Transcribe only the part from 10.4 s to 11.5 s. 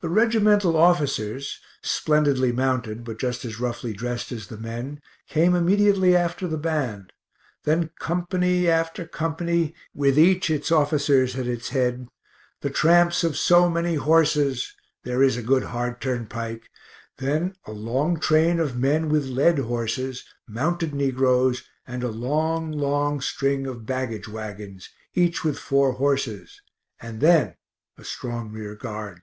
its officers at